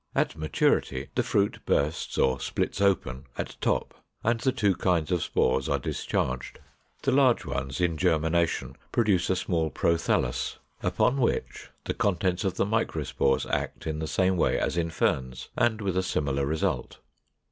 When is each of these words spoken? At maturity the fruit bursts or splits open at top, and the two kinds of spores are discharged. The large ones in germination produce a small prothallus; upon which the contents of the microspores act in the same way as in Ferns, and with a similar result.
At 0.15 0.35
maturity 0.35 1.09
the 1.13 1.21
fruit 1.21 1.59
bursts 1.67 2.17
or 2.17 2.39
splits 2.39 2.81
open 2.81 3.25
at 3.37 3.55
top, 3.61 3.93
and 4.23 4.39
the 4.39 4.51
two 4.51 4.73
kinds 4.75 5.11
of 5.11 5.21
spores 5.21 5.69
are 5.69 5.77
discharged. 5.77 6.57
The 7.03 7.11
large 7.11 7.45
ones 7.45 7.79
in 7.79 7.97
germination 7.97 8.77
produce 8.91 9.29
a 9.29 9.35
small 9.35 9.69
prothallus; 9.69 10.57
upon 10.81 11.17
which 11.17 11.69
the 11.85 11.93
contents 11.93 12.43
of 12.43 12.55
the 12.55 12.65
microspores 12.65 13.47
act 13.47 13.85
in 13.85 13.99
the 13.99 14.07
same 14.07 14.37
way 14.37 14.57
as 14.57 14.75
in 14.75 14.89
Ferns, 14.89 15.49
and 15.55 15.81
with 15.81 15.95
a 15.95 16.01
similar 16.01 16.47
result. 16.47 16.97